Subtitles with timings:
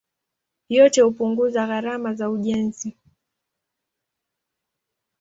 [0.69, 2.97] Yote hupunguza gharama za ujenzi.